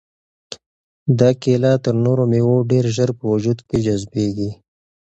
[1.19, 4.51] دا کیله تر نورو مېوو ډېر ژر په وجود کې جذبیږي.